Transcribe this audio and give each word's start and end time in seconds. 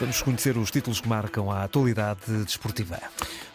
Vamos 0.00 0.22
conhecer 0.22 0.56
os 0.56 0.70
títulos 0.70 0.98
que 0.98 1.08
marcam 1.08 1.50
a 1.50 1.62
atualidade 1.62 2.42
desportiva. 2.44 2.98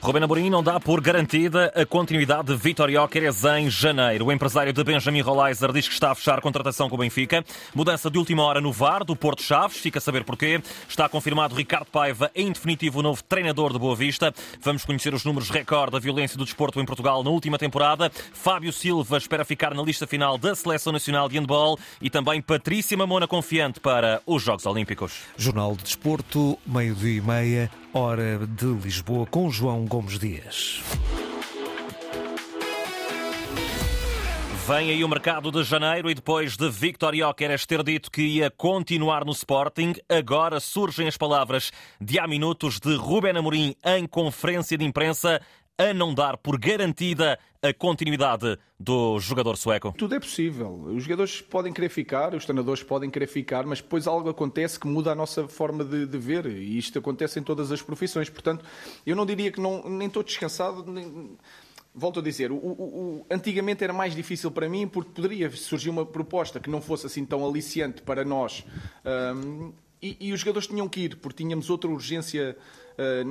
Rubén 0.02 0.24
Amorim 0.24 0.50
não 0.50 0.62
dá 0.62 0.80
por 0.80 1.02
garantida 1.02 1.72
a 1.76 1.86
continuidade 1.86 2.48
de 2.48 2.56
Vitor 2.56 2.92
Jóqueres 2.92 3.44
em 3.44 3.70
janeiro. 3.70 4.26
O 4.26 4.32
empresário 4.32 4.72
de 4.72 4.84
Benjamin 4.84 5.22
Rolaiser 5.22 5.72
diz 5.72 5.88
que 5.88 5.94
está 5.94 6.12
a 6.12 6.16
fechar 6.16 6.38
a 6.38 6.42
contratação 6.42 6.88
com 6.88 6.96
o 6.96 7.00
Benfica. 7.00 7.44
Mudança 7.74 8.10
de 8.10 8.18
última 8.18 8.44
hora 8.44 8.62
no 8.62 8.72
VAR 8.72 9.04
do 9.04 9.16
Porto 9.16 9.42
Chaves, 9.42 9.78
fica 9.78 9.98
a 9.98 10.02
saber 10.02 10.24
porquê. 10.24 10.62
Está 10.88 11.10
confirmado 11.10 11.56
Ricardo 11.56 11.88
Paiva, 11.88 12.30
em 12.36 12.52
definitivo 12.52 13.00
o 13.00 13.02
novo 13.02 13.24
treinador 13.24 13.74
de 13.74 13.80
Boa 13.80 13.96
Vista. 13.96 14.34
Vamos 14.62 14.86
conhecer 14.86 15.14
os 15.14 15.26
números 15.26 15.50
recorde 15.50 15.94
da 15.94 16.00
violência 16.00 16.38
do 16.38 16.46
desporto 16.46 16.80
em 16.80 16.86
Portugal 16.86 17.24
na 17.24 17.30
última 17.30 17.58
temporada. 17.58 18.12
Fábio 18.34 18.72
Silva 18.72 19.18
espera 19.18 19.44
ficar 19.44 19.74
na 19.74 19.82
lista 19.82 20.06
final 20.06 20.38
da 20.38 20.54
Seleção 20.56 20.94
Nacional 20.94 21.28
de 21.28 21.40
Handball 21.40 21.80
e 22.02 22.10
também 22.10 22.42
Patrícia 22.42 22.98
Mamona 22.98 23.28
confiante 23.28 23.80
para 23.80 24.22
os 24.26 24.44
Jogos 24.44 24.66
Olímpicos. 24.66 25.14
Jornal 25.38 25.76
de 25.76 25.84
Desporto, 25.84 26.60
meio-dia 26.66 27.18
e 27.18 27.22
meia, 27.22 27.72
hora 27.98 28.46
de 28.46 28.66
Lisboa, 28.66 29.26
com 29.26 29.50
João 29.50 29.86
Gomes 29.86 30.20
Dias. 30.20 30.82
Vem 34.68 34.90
aí 34.90 35.02
o 35.02 35.08
mercado 35.08 35.50
de 35.50 35.64
janeiro 35.64 36.10
e 36.10 36.14
depois 36.14 36.58
de 36.58 36.70
Victor 36.70 37.16
Jóqueres 37.16 37.66
ter 37.66 37.82
dito 37.84 38.12
que 38.12 38.22
ia 38.22 38.52
continuar 38.52 39.24
no 39.24 39.32
Sporting, 39.32 39.94
agora 40.10 40.60
surgem 40.60 41.08
as 41.08 41.16
palavras 41.16 41.72
de 42.02 42.20
há 42.20 42.28
minutos 42.28 42.82
de 42.82 42.96
Ruben 42.96 43.38
Amorim 43.38 43.76
em 43.86 44.06
conferência 44.06 44.78
de 44.78 44.84
imprensa 44.84 45.40
a 45.78 45.94
não 45.94 46.14
dar 46.14 46.38
por 46.38 46.58
garantida 46.58 47.38
a 47.62 47.74
continuidade 47.74 48.58
do 48.80 49.20
jogador 49.20 49.58
sueco? 49.58 49.94
Tudo 49.98 50.16
é 50.16 50.20
possível. 50.20 50.72
Os 50.96 51.04
jogadores 51.04 51.42
podem 51.42 51.74
querer 51.74 51.90
ficar, 51.90 52.34
os 52.34 52.46
treinadores 52.46 52.84
podem 52.84 53.10
querer 53.10 53.28
ficar, 53.28 53.66
mas 53.66 53.82
depois 53.82 54.08
algo 54.08 54.30
acontece 54.30 54.80
que 54.80 54.88
muda 54.88 55.12
a 55.12 55.16
nossa 55.16 55.48
forma 55.48 55.84
de, 55.84 56.06
de 56.06 56.18
ver 56.18 56.46
e 56.46 56.78
isto 56.78 57.00
acontece 57.00 57.40
em 57.40 57.44
todas 57.44 57.72
as 57.72 57.82
profissões. 57.82 58.30
Portanto, 58.30 58.64
eu 59.06 59.16
não 59.16 59.26
diria 59.26 59.52
que 59.52 59.60
não, 59.60 59.88
nem 59.90 60.08
estou 60.08 60.24
descansado. 60.24 60.90
Nem... 60.92 61.38
Volto 61.98 62.20
a 62.20 62.24
dizer, 62.24 62.52
o, 62.52 62.56
o, 62.56 62.60
o, 62.60 63.26
antigamente 63.32 63.82
era 63.82 63.94
mais 63.94 64.14
difícil 64.14 64.52
para 64.52 64.68
mim 64.68 64.86
porque 64.86 65.12
poderia 65.12 65.50
surgir 65.52 65.90
uma 65.90 66.06
proposta 66.06 66.60
que 66.60 66.70
não 66.70 66.82
fosse 66.82 67.06
assim 67.06 67.26
tão 67.26 67.48
aliciante 67.48 68.02
para 68.02 68.26
nós 68.26 68.66
um, 69.34 69.72
e, 70.02 70.18
e, 70.20 70.34
os 70.34 70.42
jogadores 70.42 70.68
tinham 70.68 70.90
que 70.90 71.00
ir 71.00 71.16
porque 71.16 71.42
tínhamos 71.42 71.70
outra 71.70 71.90
urgência 71.90 72.58
uh, 73.00 73.24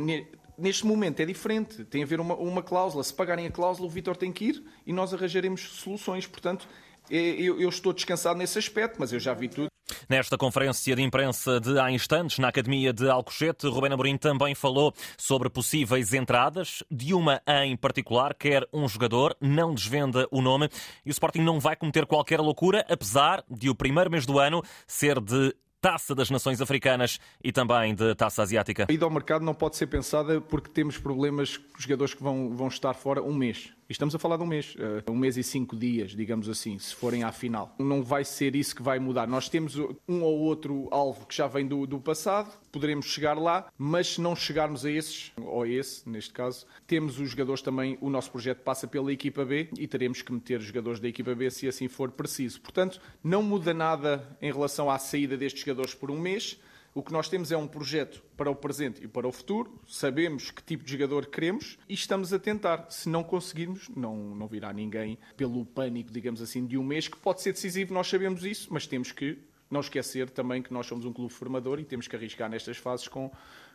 Neste 0.56 0.86
momento 0.86 1.20
é 1.20 1.26
diferente, 1.26 1.84
tem 1.84 2.02
a 2.02 2.06
ver 2.06 2.20
uma, 2.20 2.34
uma 2.34 2.62
cláusula. 2.62 3.02
Se 3.02 3.12
pagarem 3.12 3.46
a 3.46 3.50
cláusula, 3.50 3.88
o 3.88 3.90
Vitor 3.90 4.16
tem 4.16 4.32
que 4.32 4.46
ir 4.46 4.64
e 4.86 4.92
nós 4.92 5.12
arranjaremos 5.12 5.60
soluções. 5.60 6.26
Portanto, 6.26 6.68
é, 7.10 7.16
eu, 7.16 7.60
eu 7.60 7.68
estou 7.68 7.92
descansado 7.92 8.38
nesse 8.38 8.58
aspecto, 8.58 8.96
mas 8.98 9.12
eu 9.12 9.18
já 9.18 9.34
vi 9.34 9.48
tudo. 9.48 9.68
Nesta 10.08 10.38
conferência 10.38 10.96
de 10.96 11.02
imprensa 11.02 11.60
de 11.60 11.78
há 11.78 11.90
instantes, 11.90 12.38
na 12.38 12.48
Academia 12.48 12.92
de 12.92 13.08
Alcochete, 13.08 13.66
Rubén 13.66 13.92
Amorim 13.92 14.16
também 14.16 14.54
falou 14.54 14.94
sobre 15.16 15.50
possíveis 15.50 16.12
entradas, 16.14 16.82
de 16.90 17.12
uma 17.12 17.42
em 17.64 17.76
particular, 17.76 18.34
quer 18.34 18.66
um 18.72 18.88
jogador, 18.88 19.36
não 19.40 19.74
desvenda 19.74 20.26
o 20.30 20.40
nome, 20.40 20.68
e 21.04 21.10
o 21.10 21.12
Sporting 21.12 21.40
não 21.40 21.60
vai 21.60 21.76
cometer 21.76 22.06
qualquer 22.06 22.40
loucura, 22.40 22.84
apesar 22.88 23.44
de 23.50 23.68
o 23.68 23.74
primeiro 23.74 24.10
mês 24.10 24.24
do 24.24 24.38
ano 24.38 24.62
ser 24.86 25.20
de 25.20 25.54
Taça 25.84 26.14
das 26.14 26.30
Nações 26.30 26.62
Africanas 26.62 27.20
e 27.42 27.52
também 27.52 27.94
de 27.94 28.14
Taça 28.14 28.40
Asiática? 28.40 28.86
A 28.88 28.92
ida 28.94 29.04
ao 29.04 29.10
mercado 29.10 29.44
não 29.44 29.52
pode 29.52 29.76
ser 29.76 29.86
pensada 29.86 30.40
porque 30.40 30.70
temos 30.70 30.96
problemas 30.96 31.58
com 31.58 31.78
jogadores 31.78 32.14
que 32.14 32.22
vão, 32.22 32.56
vão 32.56 32.68
estar 32.68 32.94
fora 32.94 33.22
um 33.22 33.34
mês. 33.34 33.73
Estamos 33.86 34.14
a 34.14 34.18
falar 34.18 34.38
de 34.38 34.42
um 34.42 34.46
mês, 34.46 34.74
eh, 34.78 35.10
um 35.10 35.16
mês 35.16 35.36
e 35.36 35.42
cinco 35.42 35.76
dias, 35.76 36.12
digamos 36.12 36.48
assim, 36.48 36.78
se 36.78 36.94
forem 36.94 37.22
à 37.22 37.30
final. 37.30 37.74
Não 37.78 38.02
vai 38.02 38.24
ser 38.24 38.56
isso 38.56 38.74
que 38.74 38.82
vai 38.82 38.98
mudar. 38.98 39.26
Nós 39.26 39.46
temos 39.50 39.76
um 40.08 40.22
ou 40.22 40.38
outro 40.40 40.88
alvo 40.90 41.26
que 41.26 41.36
já 41.36 41.46
vem 41.46 41.66
do, 41.66 41.86
do 41.86 42.00
passado, 42.00 42.50
poderemos 42.72 43.04
chegar 43.04 43.36
lá, 43.36 43.70
mas 43.76 44.14
se 44.14 44.22
não 44.22 44.34
chegarmos 44.34 44.86
a 44.86 44.90
esses, 44.90 45.32
ou 45.36 45.64
a 45.64 45.68
esse, 45.68 46.08
neste 46.08 46.32
caso, 46.32 46.66
temos 46.86 47.20
os 47.20 47.28
jogadores 47.28 47.60
também, 47.60 47.98
o 48.00 48.08
nosso 48.08 48.30
projeto 48.30 48.62
passa 48.62 48.88
pela 48.88 49.12
equipa 49.12 49.44
B 49.44 49.68
e 49.78 49.86
teremos 49.86 50.22
que 50.22 50.32
meter 50.32 50.60
os 50.60 50.64
jogadores 50.64 50.98
da 50.98 51.08
equipa 51.08 51.34
B 51.34 51.50
se 51.50 51.68
assim 51.68 51.86
for 51.86 52.10
preciso. 52.10 52.62
Portanto, 52.62 52.98
não 53.22 53.42
muda 53.42 53.74
nada 53.74 54.34
em 54.40 54.50
relação 54.50 54.88
à 54.90 54.98
saída 54.98 55.36
destes 55.36 55.60
jogadores 55.60 55.94
por 55.94 56.10
um 56.10 56.18
mês. 56.18 56.58
O 56.94 57.02
que 57.02 57.12
nós 57.12 57.28
temos 57.28 57.50
é 57.50 57.56
um 57.56 57.66
projeto 57.66 58.22
para 58.36 58.48
o 58.48 58.54
presente 58.54 59.02
e 59.02 59.08
para 59.08 59.26
o 59.26 59.32
futuro, 59.32 59.80
sabemos 59.84 60.52
que 60.52 60.62
tipo 60.62 60.84
de 60.84 60.92
jogador 60.92 61.26
queremos 61.26 61.76
e 61.88 61.94
estamos 61.94 62.32
a 62.32 62.38
tentar. 62.38 62.86
Se 62.88 63.08
não 63.08 63.24
conseguirmos, 63.24 63.88
não, 63.88 64.16
não 64.16 64.46
virá 64.46 64.72
ninguém 64.72 65.18
pelo 65.36 65.66
pânico, 65.66 66.12
digamos 66.12 66.40
assim, 66.40 66.64
de 66.64 66.78
um 66.78 66.84
mês, 66.84 67.08
que 67.08 67.16
pode 67.16 67.42
ser 67.42 67.52
decisivo, 67.52 67.92
nós 67.92 68.06
sabemos 68.06 68.44
isso, 68.44 68.68
mas 68.70 68.86
temos 68.86 69.10
que 69.10 69.38
não 69.68 69.80
esquecer 69.80 70.30
também 70.30 70.62
que 70.62 70.72
nós 70.72 70.86
somos 70.86 71.04
um 71.04 71.12
clube 71.12 71.32
formador 71.32 71.80
e 71.80 71.84
temos 71.84 72.06
que 72.06 72.14
arriscar 72.14 72.48
nestas 72.48 72.76
fases 72.76 73.08
com, 73.08 73.28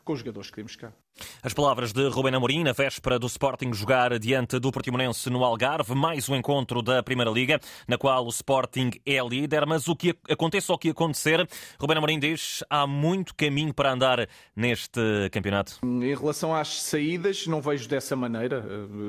com 0.04 0.14
os 0.14 0.20
jogadores 0.20 0.50
que 0.50 0.56
temos 0.56 0.76
cá. 0.76 0.92
As 1.44 1.54
palavras 1.54 1.92
de 1.92 2.08
Rubén 2.08 2.36
Amorim 2.36 2.64
na 2.64 2.72
véspera 2.72 3.20
do 3.20 3.28
Sporting 3.28 3.74
jogar 3.74 4.18
diante 4.20 4.60
do 4.60 4.72
Portimonense 4.72 5.30
no 5.30 5.44
Algarve, 5.44 5.94
mais 5.94 6.30
um 6.30 6.36
encontro 6.36 6.82
da 6.82 7.04
Primeira 7.04 7.30
Liga, 7.32 7.60
na 7.88 7.98
qual 7.98 8.26
o 8.26 8.30
Sporting 8.30 8.92
é 9.06 9.22
líder, 9.22 9.66
mas 9.66 9.88
o 9.88 9.96
que 9.96 10.16
aconteça 10.30 10.74
o 10.74 10.78
que 10.78 10.90
acontecer, 10.90 11.48
Rubén 11.80 11.98
Amorim 11.98 12.20
diz, 12.20 12.64
há 12.70 12.88
muito 12.88 13.36
caminho 13.36 13.74
para 13.74 13.92
andar 13.92 14.30
neste 14.56 15.30
campeonato. 15.32 15.80
Em 15.84 16.16
relação 16.16 16.56
às 16.56 16.82
saídas, 16.82 17.48
não 17.48 17.62
vejo 17.62 17.88
dessa 17.90 18.16
maneira, 18.16 18.66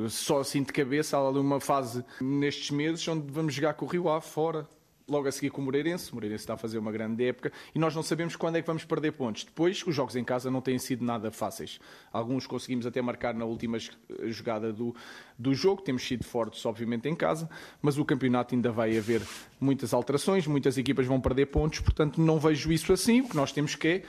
só 0.09 0.41
assim 0.41 0.63
de 0.63 0.73
cabeça, 0.73 1.17
há 1.17 1.29
ali 1.29 1.39
uma 1.39 1.61
fase 1.61 2.05
nestes 2.21 2.71
meses 2.71 3.07
onde 3.07 3.31
vamos 3.33 3.55
jogar 3.55 3.75
com 3.75 3.87
o 3.87 3.89
Rio 3.89 4.09
Ave 4.09 4.27
fora, 4.27 4.69
logo 5.11 5.29
a 5.29 5.33
seguir 5.33 5.51
com 5.51 5.61
o 5.61 5.65
Moreirense. 5.65 6.11
O 6.13 6.15
Moreirense 6.15 6.43
está 6.43 6.55
a 6.55 6.57
fazer 6.57 6.79
uma 6.79 6.93
grande 6.93 7.25
época 7.25 7.53
e 7.75 7.79
nós 7.79 7.95
não 7.95 8.03
sabemos 8.03 8.37
quando 8.37 8.57
é 8.57 8.61
que 8.61 8.67
vamos 8.67 8.85
perder 8.85 9.13
pontos. 9.13 9.45
Depois, 9.45 9.85
os 9.87 9.95
jogos 9.95 10.15
em 10.17 10.25
casa 10.25 10.51
não 10.51 10.61
têm 10.61 10.79
sido 10.79 11.05
nada 11.05 11.31
fáceis. 11.31 11.81
Alguns 12.13 12.47
conseguimos 12.47 12.87
até 12.87 13.03
marcar 13.03 13.35
na 13.35 13.45
última 13.45 13.79
jogada 14.25 14.73
do, 14.73 14.95
do 15.39 15.53
jogo. 15.55 15.83
Temos 15.83 16.07
sido 16.07 16.25
fortes, 16.25 16.65
obviamente, 16.65 17.09
em 17.09 17.15
casa, 17.15 17.51
mas 17.83 17.99
o 17.99 18.05
campeonato 18.05 18.55
ainda 18.55 18.71
vai 18.71 18.97
haver 18.97 19.23
muitas 19.61 19.93
alterações, 19.93 20.47
muitas 20.47 20.79
equipas 20.79 21.07
vão 21.07 21.21
perder 21.21 21.47
pontos, 21.47 21.81
portanto, 21.81 22.21
não 22.21 22.39
vejo 22.39 22.73
isso 22.73 22.93
assim. 22.93 23.21
O 23.21 23.29
que 23.29 23.37
nós 23.37 23.53
temos 23.53 23.75
que 23.75 23.89
é 23.89 24.03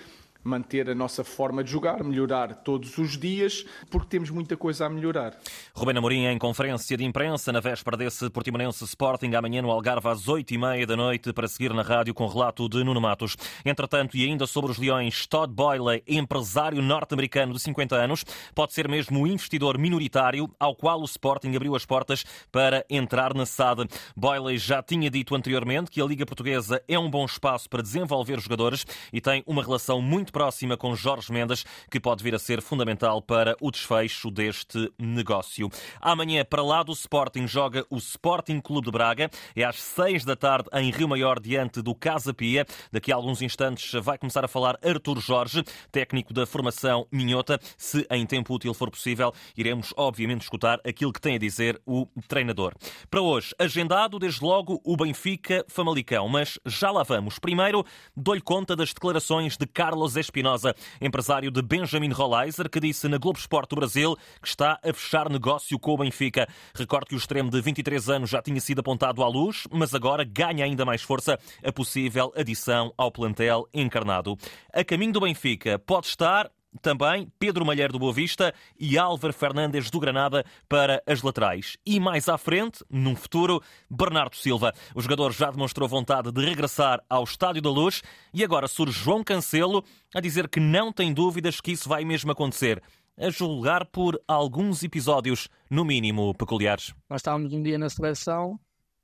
manter 0.43 0.89
a 0.89 0.95
nossa 0.95 1.23
forma 1.23 1.63
de 1.63 1.71
jogar, 1.71 2.03
melhorar 2.03 2.55
todos 2.55 2.97
os 2.97 3.17
dias, 3.17 3.65
porque 3.89 4.07
temos 4.07 4.29
muita 4.29 4.57
coisa 4.57 4.85
a 4.85 4.89
melhorar. 4.89 5.37
Rubén 5.73 5.97
Amorim 5.97 6.25
em 6.25 6.37
conferência 6.37 6.97
de 6.97 7.03
imprensa 7.03 7.51
na 7.51 7.59
véspera 7.59 7.95
desse 7.97 8.29
Portimonense 8.29 8.83
Sporting 8.83 9.33
amanhã 9.35 9.61
no 9.61 9.71
Algarve 9.71 10.07
às 10.07 10.27
oito 10.27 10.53
e 10.53 10.57
meia 10.57 10.85
da 10.85 10.95
noite 10.95 11.31
para 11.33 11.47
seguir 11.47 11.73
na 11.73 11.81
rádio 11.81 12.13
com 12.13 12.27
relato 12.27 12.67
de 12.67 12.83
Nuno 12.83 12.99
Matos. 12.99 13.35
Entretanto, 13.65 14.17
e 14.17 14.25
ainda 14.25 14.47
sobre 14.47 14.71
os 14.71 14.77
Leões, 14.77 15.27
Todd 15.27 15.53
Boyle, 15.53 16.03
empresário 16.07 16.81
norte-americano 16.81 17.53
de 17.53 17.59
50 17.59 17.95
anos, 17.95 18.25
pode 18.55 18.73
ser 18.73 18.87
mesmo 18.87 19.21
o 19.21 19.27
investidor 19.27 19.77
minoritário 19.77 20.49
ao 20.59 20.75
qual 20.75 21.01
o 21.01 21.05
Sporting 21.05 21.55
abriu 21.55 21.75
as 21.75 21.85
portas 21.85 22.25
para 22.51 22.85
entrar 22.89 23.33
na 23.33 23.45
SAD. 23.45 23.87
Boyle 24.15 24.57
já 24.57 24.81
tinha 24.81 25.09
dito 25.09 25.35
anteriormente 25.35 25.91
que 25.91 26.01
a 26.01 26.05
Liga 26.05 26.25
Portuguesa 26.25 26.81
é 26.87 26.97
um 26.97 27.09
bom 27.09 27.25
espaço 27.25 27.69
para 27.69 27.81
desenvolver 27.81 28.39
jogadores 28.39 28.85
e 29.11 29.21
tem 29.21 29.43
uma 29.45 29.63
relação 29.63 30.01
muito 30.01 30.30
muito 30.31 30.41
próxima 30.41 30.77
com 30.77 30.95
Jorge 30.95 31.31
Mendes, 31.31 31.65
que 31.89 31.99
pode 31.99 32.23
vir 32.23 32.33
a 32.33 32.39
ser 32.39 32.61
fundamental 32.61 33.21
para 33.21 33.55
o 33.59 33.69
desfecho 33.69 34.31
deste 34.31 34.91
negócio. 34.97 35.69
Amanhã, 35.99 36.45
para 36.45 36.63
lá 36.63 36.81
do 36.81 36.93
Sporting, 36.93 37.45
joga 37.47 37.85
o 37.89 37.97
Sporting 37.97 38.61
Clube 38.61 38.85
de 38.85 38.91
Braga. 38.91 39.29
É 39.55 39.63
às 39.63 39.81
seis 39.81 40.23
da 40.23 40.35
tarde 40.35 40.69
em 40.73 40.89
Rio 40.89 41.09
Maior, 41.09 41.39
diante 41.39 41.81
do 41.81 41.93
Casa 41.93 42.33
Pia. 42.33 42.65
Daqui 42.91 43.11
a 43.11 43.15
alguns 43.15 43.41
instantes 43.41 43.91
vai 44.01 44.17
começar 44.17 44.45
a 44.45 44.47
falar 44.47 44.79
Artur 44.83 45.19
Jorge, 45.19 45.63
técnico 45.91 46.33
da 46.33 46.45
formação 46.45 47.05
Minhota. 47.11 47.59
Se 47.77 48.07
em 48.09 48.25
tempo 48.25 48.53
útil 48.53 48.73
for 48.73 48.89
possível, 48.89 49.33
iremos 49.57 49.93
obviamente 49.97 50.43
escutar 50.43 50.79
aquilo 50.85 51.11
que 51.11 51.21
tem 51.21 51.35
a 51.35 51.39
dizer 51.39 51.81
o 51.85 52.07
treinador. 52.27 52.73
Para 53.09 53.21
hoje, 53.21 53.53
agendado 53.59 54.17
desde 54.17 54.43
logo 54.43 54.81
o 54.85 54.95
Benfica 54.95 55.65
Famalicão, 55.67 56.29
mas 56.29 56.57
já 56.65 56.89
lá 56.89 57.03
vamos. 57.03 57.37
Primeiro, 57.37 57.85
dou-lhe 58.15 58.41
conta 58.41 58.75
das 58.75 58.93
declarações 58.93 59.57
de 59.57 59.67
Carlos 59.67 60.15
Espinosa, 60.21 60.75
empresário 61.01 61.51
de 61.51 61.61
Benjamin 61.61 62.11
Rolaiser, 62.11 62.69
que 62.69 62.79
disse 62.79 63.07
na 63.07 63.17
Globo 63.17 63.39
Esporte 63.39 63.69
do 63.71 63.75
Brasil 63.75 64.15
que 64.41 64.47
está 64.47 64.79
a 64.83 64.93
fechar 64.93 65.29
negócio 65.29 65.77
com 65.77 65.93
o 65.93 65.97
Benfica. 65.97 66.47
Recordo 66.73 67.07
que 67.07 67.15
o 67.15 67.17
extremo 67.17 67.49
de 67.49 67.61
23 67.61 68.09
anos 68.09 68.29
já 68.29 68.41
tinha 68.41 68.61
sido 68.61 68.79
apontado 68.79 69.23
à 69.23 69.27
luz, 69.27 69.67
mas 69.71 69.93
agora 69.93 70.23
ganha 70.23 70.63
ainda 70.63 70.85
mais 70.85 71.01
força 71.01 71.37
a 71.63 71.71
possível 71.71 72.31
adição 72.35 72.93
ao 72.97 73.11
plantel 73.11 73.67
encarnado. 73.73 74.37
A 74.73 74.83
caminho 74.83 75.13
do 75.13 75.21
Benfica 75.21 75.77
pode 75.79 76.07
estar 76.07 76.49
também 76.81 77.31
Pedro 77.37 77.65
Malheiro 77.65 77.93
do 77.93 77.99
Boa 77.99 78.13
Vista 78.13 78.53
e 78.79 78.97
Álvaro 78.97 79.33
Fernandes 79.33 79.89
do 79.89 79.99
Granada 79.99 80.45
para 80.69 81.01
as 81.05 81.21
laterais. 81.21 81.77
E 81.85 81.99
mais 81.99 82.29
à 82.29 82.37
frente, 82.37 82.83
num 82.89 83.15
futuro, 83.15 83.61
Bernardo 83.89 84.35
Silva. 84.35 84.73
O 84.95 85.01
jogador 85.01 85.31
já 85.31 85.51
demonstrou 85.51 85.87
vontade 85.87 86.31
de 86.31 86.45
regressar 86.45 87.03
ao 87.09 87.23
Estádio 87.23 87.61
da 87.61 87.69
Luz 87.69 88.01
e 88.33 88.43
agora 88.43 88.67
surge 88.67 89.03
João 89.03 89.23
Cancelo 89.23 89.83
a 90.13 90.19
dizer 90.19 90.47
que 90.47 90.59
não 90.59 90.91
tem 90.93 91.13
dúvidas 91.13 91.59
que 91.59 91.71
isso 91.71 91.89
vai 91.89 92.05
mesmo 92.05 92.31
acontecer. 92.31 92.81
A 93.17 93.29
julgar 93.29 93.85
por 93.85 94.19
alguns 94.27 94.83
episódios, 94.83 95.47
no 95.69 95.83
mínimo, 95.83 96.33
peculiares. 96.33 96.93
Nós 97.09 97.19
estávamos 97.19 97.53
um 97.53 97.61
dia 97.61 97.77
na 97.77 97.89
seleção, 97.89 98.59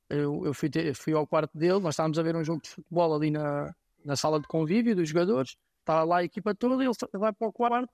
eu, 0.10 0.46
eu 0.46 0.54
fui, 0.54 0.70
fui, 0.96 1.14
ao 1.14 1.28
quarto 1.28 1.58
dele, 1.58 1.80
nós 1.80 1.94
estávamos 1.94 2.18
a 2.18 2.24
ver 2.24 2.36
um 2.36 2.44
jogo 2.44 2.62
de 2.62 2.70
futebol 2.70 3.14
ali 3.14 3.30
na, 3.30 3.74
na 4.06 4.16
sala 4.16 4.40
de 4.40 4.48
convívio 4.48 4.96
dos 4.96 5.10
jogadores 5.10 5.58
está 5.88 6.04
lá 6.04 6.18
a 6.18 6.24
equipa 6.24 6.54
toda, 6.54 6.84
ele 6.84 6.92
vai 7.14 7.32
para 7.32 7.48
o 7.48 7.54
quarto 7.54 7.90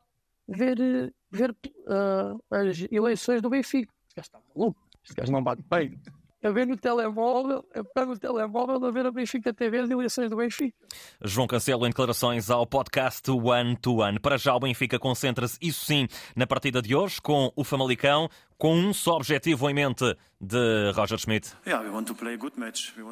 ver, 0.47 0.79
eh, 0.79 1.11
ver 1.31 1.51
uh, 1.51 2.43
as 2.49 2.85
eleições 2.91 3.41
do 3.41 3.49
Benfica. 3.49 3.93
Este 4.07 4.15
gajo 4.15 4.27
está 4.27 4.39
maluco, 4.55 4.81
este 5.03 5.15
gajo 5.15 5.31
não 5.31 5.43
bate 5.43 5.63
bem 5.69 5.99
a 6.43 6.49
ver 6.51 6.67
no 6.67 6.75
telemóvel, 6.75 7.65
a 7.73 7.83
pegar 7.83 8.05
no 8.05 8.17
telemóvel 8.17 8.85
a 8.85 8.91
ver 8.91 9.05
a 9.05 9.11
Benfica 9.11 9.53
TV 9.53 9.79
as 9.79 9.89
eleições 9.89 10.29
do 10.29 10.35
Benfica. 10.35 10.75
João 11.23 11.47
Cancelo 11.47 11.85
em 11.85 11.89
declarações 11.89 12.49
ao 12.49 12.67
podcast 12.67 13.31
One 13.31 13.77
to 13.77 13.97
One. 13.97 14.19
Para 14.19 14.37
já 14.37 14.53
o 14.53 14.59
Benfica 14.59 14.99
concentra-se, 14.99 15.57
isso 15.61 15.85
sim, 15.85 16.07
na 16.35 16.45
partida 16.45 16.81
de 16.81 16.93
hoje 16.93 17.21
com 17.21 17.51
o 17.55 17.63
Famalicão, 17.63 18.29
com 18.57 18.75
um 18.75 18.93
só 18.93 19.15
objetivo 19.15 19.69
em 19.69 19.73
mente 19.73 20.03
de 20.39 20.91
Roger 20.93 21.17
Schmidt. 21.17 21.53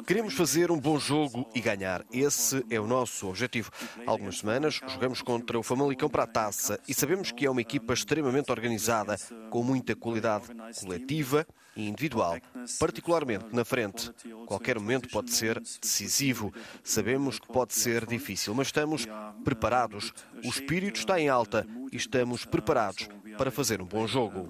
Queremos 0.06 0.34
fazer 0.34 0.70
um 0.70 0.78
bom 0.78 0.98
jogo 0.98 1.48
e 1.54 1.60
ganhar. 1.60 2.04
Esse 2.12 2.64
é 2.70 2.78
o 2.78 2.86
nosso 2.86 3.28
objetivo. 3.28 3.70
Há 4.06 4.10
algumas 4.10 4.38
semanas 4.38 4.80
jogamos 4.86 5.22
contra 5.22 5.58
o 5.58 5.62
Famalicão 5.62 6.08
para 6.08 6.24
a 6.24 6.26
taça 6.26 6.78
e 6.86 6.92
sabemos 6.92 7.32
que 7.32 7.46
é 7.46 7.50
uma 7.50 7.62
equipa 7.62 7.94
extremamente 7.94 8.50
organizada, 8.50 9.16
com 9.50 9.62
muita 9.62 9.96
qualidade 9.96 10.46
coletiva 10.80 11.46
e 11.76 11.88
individual, 11.88 12.36
particularmente 12.78 13.46
na 13.52 13.64
frente. 13.64 14.10
Qualquer 14.46 14.78
momento 14.78 15.08
pode 15.08 15.32
ser 15.32 15.60
decisivo. 15.60 16.52
Sabemos 16.82 17.38
que 17.38 17.46
pode 17.46 17.74
ser 17.74 18.06
difícil, 18.06 18.54
mas 18.54 18.68
estamos 18.68 19.06
preparados. 19.44 20.12
O 20.44 20.48
espírito 20.48 20.98
está 20.98 21.20
em 21.20 21.28
alta 21.28 21.66
e 21.90 21.96
estamos 21.96 22.44
preparados 22.44 23.08
para 23.36 23.50
fazer 23.50 23.80
um 23.80 23.86
bom 23.86 24.06
jogo. 24.06 24.48